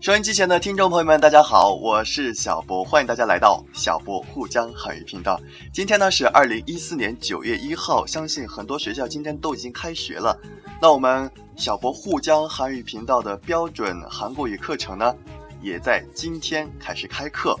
[0.00, 5.38] 收音机前的听众朋友们，大家好，我是小博，欢迎大家来到小博沪江汉语频道。
[5.74, 10.34] 今天呢是二零一四年九月一号，相信很多学校今天都已经开学了。
[10.80, 15.14] 那我们小博沪江汉语频道的标准韩国语课程呢，
[15.60, 17.54] 也在今天开始开课。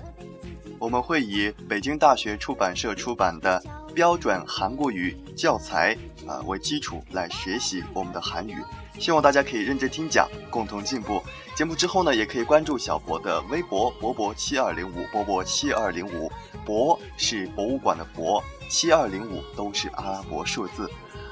[0.78, 3.62] 我们会以北京大学出版社出版的
[3.94, 5.94] 标准韩国语教材
[6.26, 8.56] 啊为基础来学习我们的韩语。
[9.00, 11.22] 希望大家可以认真听讲，共同进步。
[11.56, 16.30] 节目之后呢，也可以关注小博的微博“博博七二零五”，博博七二零五，
[16.66, 20.88] 博是博物馆的博，七二零五都是阿拉伯数字。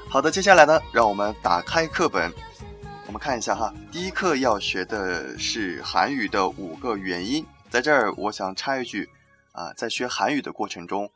[0.09, 2.33] 好的，接下来呢，让我们打开课本，
[3.05, 3.71] 我们看一下哈。
[3.91, 9.07] 第一课要学的是韩语的五个元音，在这儿我想插一句
[9.51, 11.11] 啊，在学韩语的过程中，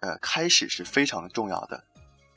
[0.00, 1.84] 呃，开始是非常重要的。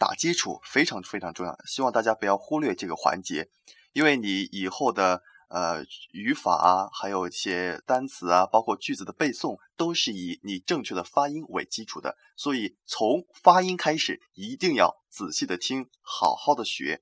[0.04, 3.50] 打基础非常非常重要，希望大家不要忽略这个环节，
[3.94, 17.02] 因为你以后的呃语法啊，还有一些单词啊，包括句子的背诵，都是以你正确的发音为基础的，所以从发音开始，一定要仔细的听，好好的学，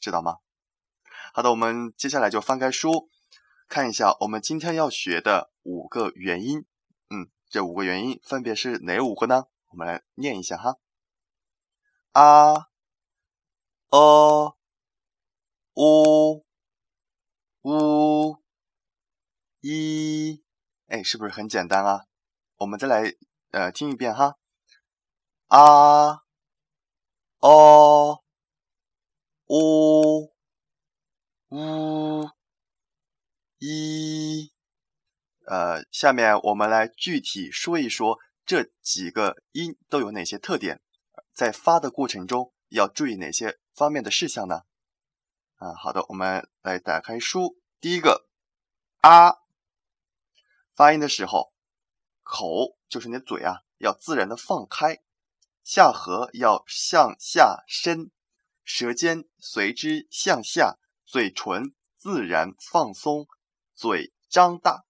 [0.00, 0.38] 知道吗？
[1.32, 3.08] 好的，我们接下来就翻开书，
[3.68, 6.64] 看一下我们今天要学的五个元音。
[7.10, 9.44] 嗯，这五个元音分别是哪五个呢？
[9.70, 10.78] 我们来念一下哈。
[12.14, 12.68] 啊，
[13.90, 14.56] 呃，
[15.74, 16.44] 呜，
[17.62, 18.38] 呜，
[19.60, 20.40] 一，
[20.86, 22.06] 哎，是不是很简单啊？
[22.58, 23.16] 我们再来
[23.50, 24.36] 呃听一遍哈。
[25.48, 26.22] 啊，
[27.40, 28.22] 哦，
[29.48, 30.32] 呜，
[31.48, 32.30] 呜，
[33.58, 34.52] 一，
[35.46, 40.80] 呃，下面我们来具体说一说这几个音都有哪些特点。
[41.34, 44.62] 在发的过程中要注意哪些方面的事项呢？
[45.56, 47.60] 啊，好的，我们来打开书。
[47.80, 48.28] 第一个，
[49.00, 49.38] 啊，
[50.76, 51.52] 发音的时候，
[52.22, 55.02] 口就是你的嘴啊，要自然的放开，
[55.64, 58.12] 下颌要向下伸，
[58.62, 63.26] 舌尖随之向下，嘴唇自然放松，
[63.74, 64.84] 嘴张大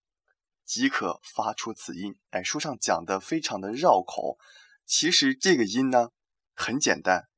[0.65, 2.19] 即可发出此音。
[2.31, 4.39] 哎，书上讲的非常的绕口，
[4.85, 6.11] 其实这个音呢。
[6.55, 7.29] 很简单，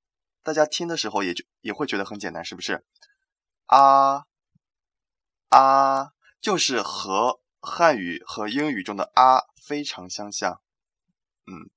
[0.43, 2.85] 大家听的时候也就也会觉得很简单，是不是？
[3.67, 4.27] 啊
[5.49, 10.61] 啊，就是和汉语和英语中的啊非常相像。
[11.47, 11.71] 嗯，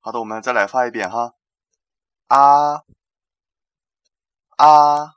[0.00, 1.34] 好的，我们再来发一遍哈。
[2.26, 2.84] 啊
[4.56, 5.16] 啊，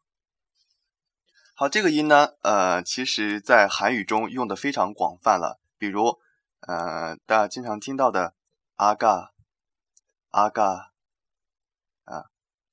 [1.55, 6.19] 好，这个音呢，呃，其实在韩语中用的非常广泛了，比如，
[6.61, 8.35] 呃，大家经常听到的
[8.75, 9.33] 啊嘎
[10.29, 10.92] 啊嘎。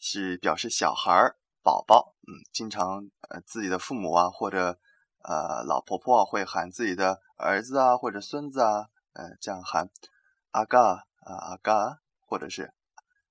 [0.00, 4.80] 是表示小孩儿、宝宝，嗯，经常呃自己的父母啊或者
[5.22, 9.90] 呃老婆婆会喊自己的儿子啊或者孙子啊，呃这样喊
[10.52, 10.80] 阿嘎
[11.20, 12.72] 啊阿嘎，或者是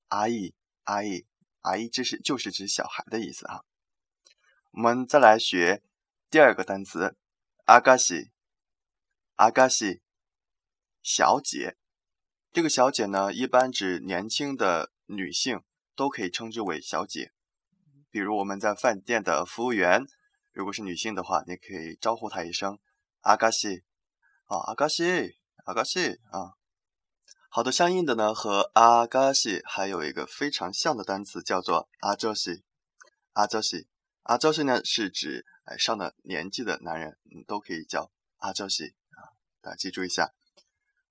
[0.10, 0.54] 阿姨
[0.84, 1.26] 阿姨
[1.62, 3.66] 阿姨，这是就是指小孩的意思哈。
[4.72, 5.82] 我们再来学
[6.30, 7.16] 第二个单词
[7.66, 8.30] 阿嘎西
[9.38, 10.04] 阿嘎西，
[11.02, 11.78] 小姐，
[12.54, 15.64] 这个小姐呢一般指年轻的女性。
[16.00, 17.34] 都可以称之为小姐，
[18.10, 20.06] 比如我们在饭店的服务员，
[20.54, 22.80] 如果是女性的话，你可以招呼她一声
[23.20, 23.84] 阿嘎西，
[24.46, 26.56] 啊阿嘎西阿嘎西啊。
[27.50, 32.64] 好的，相应的呢和阿嘎西还有一个非常像的单词叫做阿娇西，
[33.34, 33.90] 阿娇西
[34.24, 40.32] 阿娇西呢是指哎上了年纪的男人，都可以叫阿娇西啊，大家记住一下。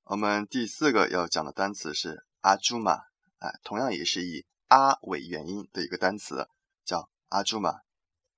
[0.05, 2.93] 我们第四个要讲的单词是阿朱玛，
[3.41, 4.47] 哎，同样也是以。
[4.69, 6.51] 阿为元音的一个单词
[6.85, 7.81] 叫阿朱玛，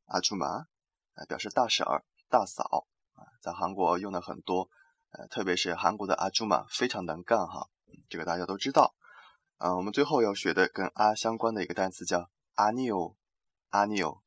[0.04, 0.66] 阿朱玛，
[1.14, 4.70] 呃，表示大婶儿、大嫂啊，在韩国用的很多，
[5.10, 7.68] 呃，特别是韩国的阿朱玛非常能干哈，
[8.08, 8.94] 这个大家都知道。
[9.56, 13.16] 啊，我们最后要学的跟阿相关的一个单词叫阿纽，
[13.70, 14.22] 阿纽，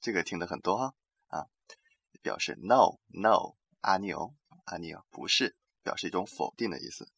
[0.00, 0.94] 这个听的很多哈，
[1.26, 1.46] 啊，
[2.22, 4.32] 表示 no no，阿纽
[4.66, 7.10] 阿纽不是，表示一种否定的意思。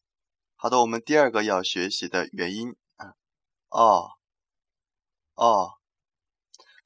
[0.57, 2.75] 好的，我们第二个要学习的元音。
[3.75, 4.13] 哦，
[5.35, 5.73] 哦，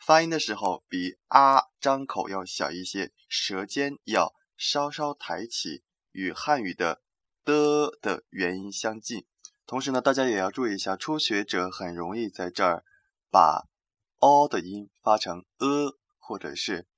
[0.00, 7.02] 发音的时候比啊张口要小一些，舌尖要稍稍抬起，与汉语的
[7.44, 9.26] 的的元音相近。
[9.66, 12.86] 同时呢，大家也要注意一下，初学者很容易在这儿
[13.30, 13.68] 把
[14.16, 16.88] o 的音发成呃或者是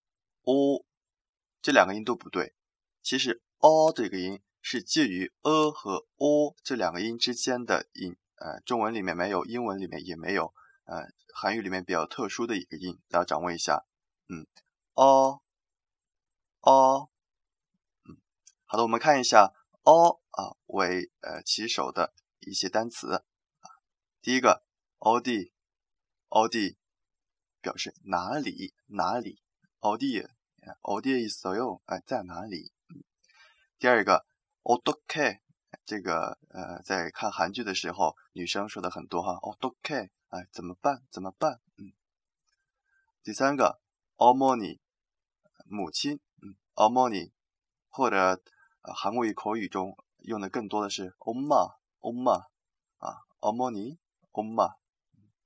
[0.43, 0.85] o，
[1.61, 2.55] 这两个音都不对。
[3.03, 8.17] 其实 o 这个音是介于呃和 o 这两个音之间的音。
[8.41, 10.55] 呃，中文里面没有，英文里面也没有，
[10.85, 13.85] 呃，韩语里面比较特殊的一个音，大家掌握一下。
[14.29, 14.47] 嗯，
[14.95, 15.43] 哦，
[16.63, 17.11] 哦，
[18.09, 18.17] 嗯，
[18.65, 19.53] 好的，我们看一下
[19.83, 23.25] 哦啊为呃起首的一些单词。
[24.23, 24.65] 第一个
[24.99, 25.53] all d
[26.29, 26.79] all d
[27.61, 29.43] 表示哪里哪里
[29.81, 30.27] all d
[30.81, 31.51] o d is so
[31.85, 32.73] 哎在哪里？
[32.89, 33.05] 嗯
[33.79, 34.27] 第二个
[34.63, 35.43] all d k
[35.91, 41.61] 这个呃在看韩剧的时候，女生说的很多哈，哦，都 k 哎，怎么办怎么办？
[41.79, 41.93] 嗯。
[43.25, 43.81] 第三个
[44.17, 44.79] ，Omoni
[45.67, 47.33] 母亲，嗯，Omoni
[47.89, 48.41] 或者
[48.83, 52.47] 韩国语口语中用的更多的是 Oma Oma
[52.99, 53.99] 啊，Omoni
[54.31, 54.77] Oma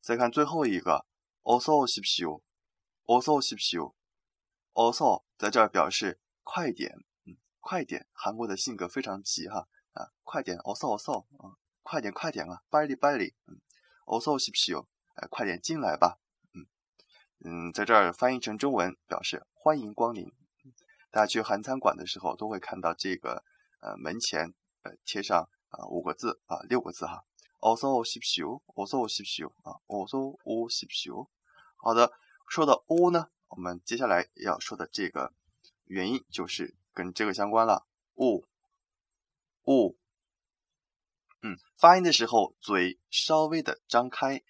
[0.03, 1.07] 再看最后一个
[1.43, 2.45] ，also ship you
[3.07, 3.41] also
[4.75, 6.95] also 在这儿表示快点，
[7.25, 9.67] 嗯，快点，韩国的性格非常急哈。
[9.94, 13.60] 啊，快点，어서어서啊，快点，快点啊，빨리빨 리， 嗯，
[14.06, 16.20] 어서오십시 오， 哎，快点进来吧，
[16.54, 16.68] 嗯
[17.44, 20.32] 嗯，在这儿翻译成中文表示欢迎光临。
[21.12, 23.44] 大家去韩餐馆的时候，都会看到这个
[23.82, 24.54] 呃门前
[24.84, 27.26] 呃贴上啊五个字啊六个字哈，
[27.60, 31.28] 어서오십시 오， 어서오십시 오， 啊，어서오십시 오。
[31.78, 32.12] 好的，
[32.48, 35.34] 说到 o 呢，我们接下来要说的这个
[35.86, 37.88] 原因就是跟这个相关了。
[38.16, 38.44] o
[39.65, 39.95] o，
[41.43, 44.43] 嗯，发音的时候嘴稍微的张开，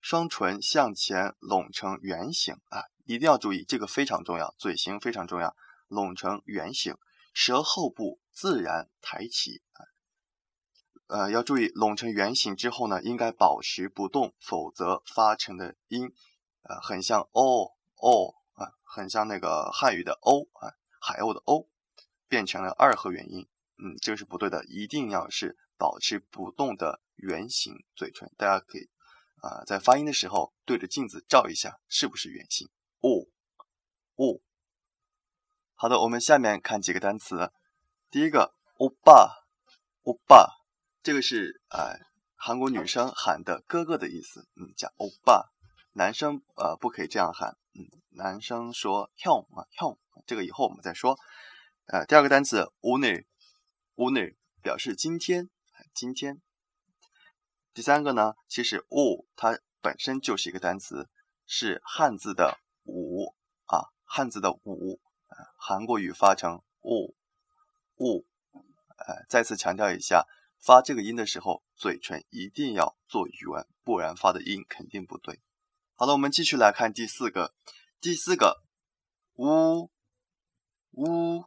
[0.00, 5.56] 双唇向前拢成圆形啊，一定要注意这个非常重要，嘴型非常重要。
[5.88, 6.96] 拢成圆形，
[7.34, 9.80] 舌后部自然抬起啊，
[11.06, 16.12] 呃，要注意拢成圆形之后呢，应该保持不动，否则发成的音，
[16.62, 21.68] 呃，很像哦哦啊，很像那个汉语的鸥啊，海鸥的鸥，
[22.28, 23.46] 变成了二合元音，
[23.76, 28.30] 嗯这个是不对的一定要是保持不动的圆形嘴唇。
[28.36, 28.88] 大家可以
[29.42, 32.68] 啊在发音的时候对着镜子照一下是不是圆形？
[33.00, 33.26] 哦
[34.16, 34.40] 哦。
[35.74, 37.50] 好的我们下面看几个单词。
[38.10, 39.48] 第一个欧巴
[40.02, 40.46] 欧巴
[41.02, 41.98] 这个是呃
[42.36, 45.50] 韩国女生喊的哥哥的意思嗯叫欧巴。
[45.92, 51.18] 男生呃不可以这样喊嗯男生说跳舞啊跳舞这个以后我们再说。
[51.86, 53.26] 呃第二个单词舞女
[53.96, 55.50] 오늘表示今天，
[55.94, 56.42] 今天。
[57.72, 61.08] 第三个呢，其实오它本身就是一个单词，
[61.46, 63.36] 是汉字的五
[63.66, 65.00] 啊，汉字的五，
[65.56, 67.14] 韩国语发成 오，
[67.96, 68.24] 오。
[68.96, 70.26] 呃，再次强调一下，
[70.58, 75.40] 发这个音的时候，嘴唇一定要做圆，不然发的音肯定不对。
[75.94, 77.54] 好了，我们继续来看第四个，
[78.00, 78.64] 第四个，
[79.34, 79.88] 呜
[80.90, 81.44] 呜。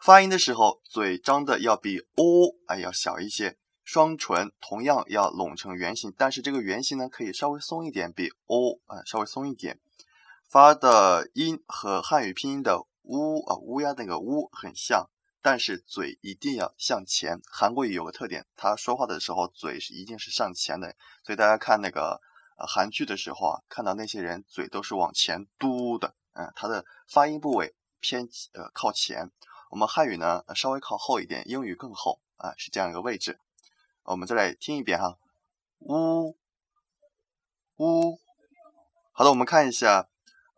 [0.00, 9.78] 发音的时候，嘴张的要比 o 哎要小一些，双唇同样要拢成圆形，但是这个圆形呢，可以稍微松一点，比 o 啊稍微松一点，
[10.48, 12.86] 发的音和汉语拼音的。
[13.02, 15.10] 乌啊，乌鸦那个乌很像，
[15.42, 17.40] 但是嘴一定要向前。
[17.50, 20.94] 韩国语有个特点，他说话的时候嘴是一定是向前的，
[21.24, 22.20] 所以大家看那个
[22.68, 29.32] 韩剧的时候啊，看到那些人嘴都是往前嘟的，嗯，他的发音部位偏呃靠前。
[29.69, 33.39] 我们汉语呢稍微靠后一点，英语更后啊，是这样一个位置。
[34.03, 35.17] 我们再来听一遍哈，
[35.79, 36.37] 乌
[37.77, 38.19] 乌。
[39.11, 40.07] 好的，我们看一下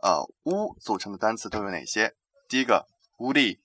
[0.01, 2.16] 呃乌组成的单词都有哪些。
[2.48, 2.88] 第一个，
[3.18, 3.60] 우리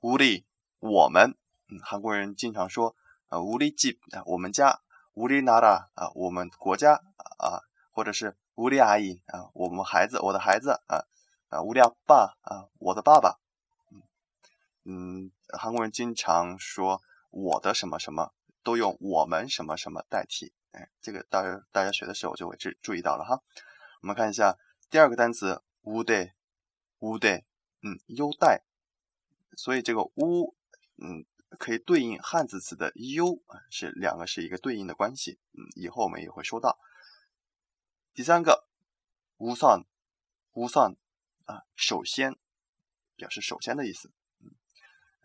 [0.00, 0.44] 无力，
[0.78, 1.36] 我们，
[1.68, 2.94] 嗯，韩国人经常说，
[3.28, 4.80] 啊，우리 집， 啊，我们家，
[5.14, 7.00] 우리나라啊，我们国家，
[7.38, 11.04] 啊，或者是우리아 이， 啊，我们孩子，我的孩子，啊，
[11.48, 13.39] 啊，우리아 빠， 啊，我的爸爸，嗯，
[14.84, 18.32] 嗯，韩国人经常说我的什么什么，
[18.62, 23.42] 都用我们什么什么代替，哎，这个大家大家学的时候就会注注意到了哈。
[24.02, 24.58] 我们看一下
[24.90, 26.32] 第二个单词，우 대，
[26.98, 27.44] 우 대。
[27.82, 28.64] 嗯，优待，
[29.56, 30.56] 所以这个乌，
[30.96, 35.38] 嗯，可以对应汉字词的优啊，是两个是一个对应的关系。
[35.52, 36.80] 嗯，以后我们也会说到。
[38.12, 38.66] 第三个，
[39.36, 39.84] 乌算，
[40.54, 40.96] 乌算
[41.44, 42.34] 啊，首先
[43.14, 44.10] 表示首先的意思。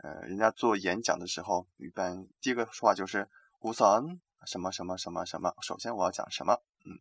[0.06, 3.28] 呃，人家做演讲的时候，一般第一个说话就是
[3.62, 7.00] 乌算什么什么什么什么，首先我要讲什么，嗯，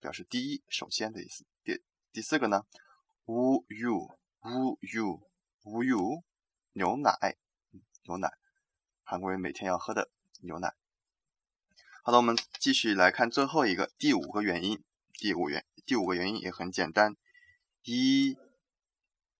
[0.00, 1.44] 表示第一首先的意思。
[1.62, 2.64] 第第四个呢，
[3.26, 4.18] 乌 you。
[4.44, 5.20] 乌 u
[5.64, 6.24] 乌 u
[6.72, 7.36] 牛奶，
[8.02, 8.32] 牛奶，
[9.04, 10.10] 韩国人每天要喝的
[10.40, 10.74] 牛奶。
[12.02, 14.82] 好的，我们继续来看最后一个第五个原因。
[15.12, 17.14] 第五原第五个原因也很简单，
[17.84, 18.36] 一，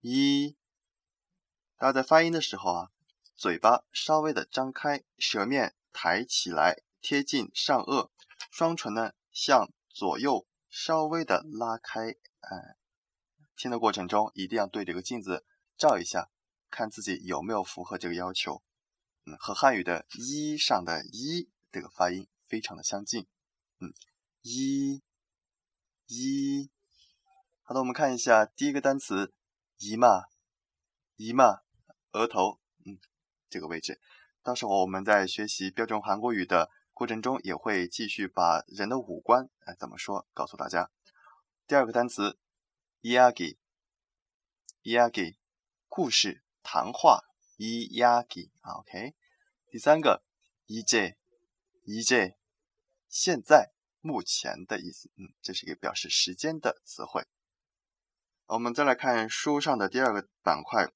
[0.03, 0.55] 一，
[1.83, 2.91] 大家在发音的时候啊，
[3.35, 8.09] 嘴巴稍微的张开，舌面抬起来，贴近上颚，
[8.53, 12.77] 双唇呢向左右稍微的拉开，哎。
[13.57, 15.45] 听的过程中，一定要对这个镜子
[15.77, 16.31] 照一下，
[16.71, 18.63] 看自己有没有符合这个要求。
[19.25, 23.27] 嗯，和汉语的“一”上的“一”这个发音非常的相近。
[23.81, 23.93] 嗯，
[24.43, 25.03] 一，
[26.07, 26.71] 一。
[27.65, 29.35] 好的，我们看一下第一个单词
[29.79, 30.27] “姨妈”，
[31.19, 31.63] 姨妈，
[32.13, 32.99] 额头，嗯，
[33.49, 34.01] 这个位置，
[34.43, 40.91] 到时候我们在学习标准韩国语的过程中，也会继续把人的五官，哎，怎么说告诉大家。
[41.67, 42.39] 第二个单词
[43.03, 43.57] ，yagi，yagi，
[45.89, 47.25] 故事，谈话
[47.59, 49.15] ，yagi，ok。
[49.71, 50.23] 第三个
[50.67, 52.37] ，e，j，e，j。
[53.09, 57.27] 现在目前的意思，嗯，这是一个表示时间的词汇。
[58.47, 60.93] 我们再来看书上的第二个板块。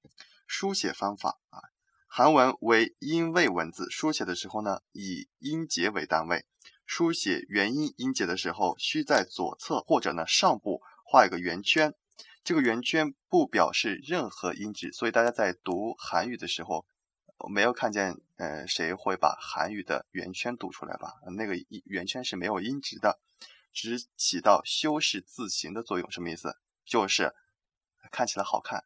[0.46, 1.60] 书写方法啊。
[2.08, 6.46] 韩文为音位文字，书写的时候呢，以音节为单位。
[6.86, 11.92] 书写元音音节的时候，需在左侧或者呢上部画一个圆圈。
[12.44, 16.86] 这个圆圈不表示任何音值，所以大家在读韩语的时候，
[17.50, 21.14] 没有看见呃谁会把韩语的圆圈读出来吧？
[21.36, 23.18] 那个圆圈是没有音值的，
[23.72, 26.08] 只起到修饰字形的作用。
[26.10, 26.56] 什么意思？
[26.84, 27.34] 就是
[28.12, 28.84] 看起来好看。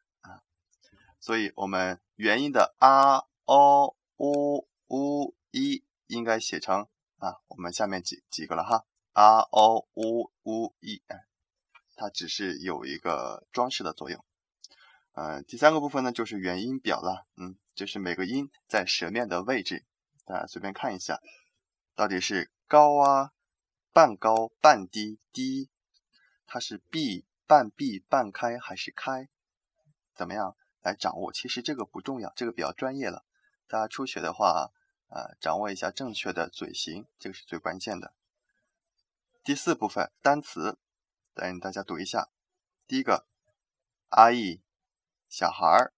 [1.20, 11.26] 所以我们元音的啊、哦、u、u、一应该写成啊，我们下面几几个了哈，啊、哦、u、u、一，哎，
[11.94, 14.24] 它只是有一个装饰的作用。
[15.12, 19.84] 呃，第三个部分呢，就是元音表了，嗯，就是每个音在舌面的位置，
[20.24, 21.20] 大家随便看一下，
[21.94, 23.32] 到底是高啊、
[23.92, 25.68] 半高、半低、低，
[26.46, 29.28] 它是闭、半闭、半开还是开？
[30.14, 30.56] 怎么样？
[30.81, 33.25] 来掌握，其实这个不重要，这个比较专业了。
[33.67, 34.71] 大家初学的话，
[35.09, 38.13] 呃，掌握一下正确的嘴型，这个是最关键的。
[39.43, 40.77] 第四部分单词，
[41.33, 42.29] 等大家读一下。
[42.87, 43.27] 第一个，
[44.09, 44.61] 阿姨，
[45.27, 45.93] 小孩儿；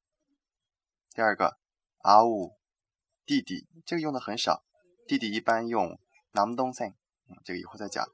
[1.14, 1.58] 第二个，
[2.00, 2.58] 阿呜，
[3.26, 4.64] 弟弟，这个用的很少，
[5.06, 6.00] 弟弟一般用
[6.32, 6.94] 남동 생，
[7.28, 8.08] 嗯，这个以后再讲。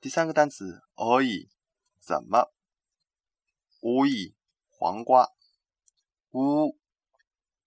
[0.00, 1.48] 第三个单词，어이
[2.00, 2.52] 怎么？
[3.80, 4.34] 오 이，
[4.68, 5.30] 黄瓜。
[6.36, 6.78] 乌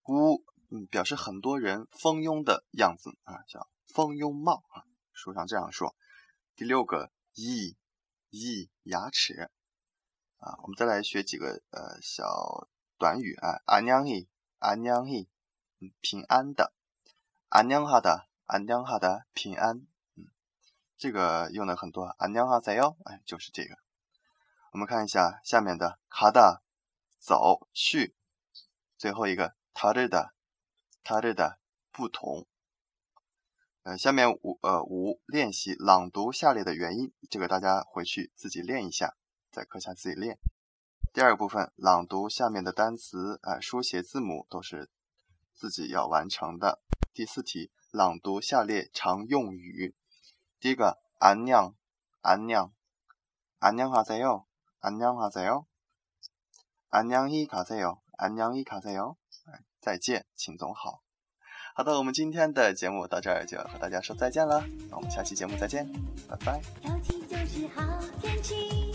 [0.06, 5.96] 乌，嗯，表示很多人蜂拥的样子啊，叫蜂拥帽啊，书上这样说。
[6.56, 7.78] 第六个，一
[8.30, 9.52] 一牙齿
[10.38, 14.28] 啊，我们再来学几个呃小短语啊，안녕 히，
[14.60, 15.28] 안녕 히，
[15.80, 16.74] 嗯，平安的，
[17.50, 19.86] 안녕하 다， 안녕하 다， 平安，
[20.16, 20.28] 嗯，
[20.98, 23.78] 这个用的很多，안녕하세 요， 哎，就是这个。
[24.72, 26.62] 我们看一下下面的，가다
[27.20, 28.16] 走去。
[29.00, 30.32] 最后一个，다르 다，
[31.04, 31.58] 다르 다，
[31.92, 32.48] 不同。
[33.84, 39.16] 呃，下面五呃五练习朗读下列的元音，这个大家回去自己练一下，
[39.52, 40.40] 在课下自己练。
[41.14, 44.90] 第二个部分，朗读下面的单词，啊，书写字母都是
[45.54, 46.82] 自己要完成的。
[47.14, 49.96] 第四题，朗读下列常用语。
[50.60, 51.76] 第一个，안녕
[52.22, 52.72] 安녕
[53.60, 54.46] 安녕하세 요，
[54.82, 55.66] 안녕하세 요，
[56.90, 58.02] 안녕히가세 요。
[58.21, 59.17] 安녕伊卡在哟，
[59.81, 61.01] 再见，秦总好。
[61.75, 65.91] 好的，我们今天的节目到这儿就要和大家说再见了，那我们下期节目再见，
[66.29, 66.61] 拜拜。
[67.47, 67.87] 心放
[68.21, 68.91] 在你。